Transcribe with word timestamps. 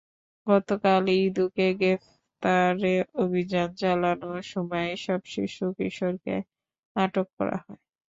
গতকাল 0.47 1.03
ইদুকে 1.19 1.67
গ্রেপ্তারে 1.79 2.93
অভিযান 3.21 3.69
চালানোর 3.79 4.41
সময় 4.51 4.87
এসব 4.95 5.19
শিশু-কিশোরকে 5.33 6.35
আটক 6.95 7.27
করা 7.37 7.57
হয়। 7.63 7.81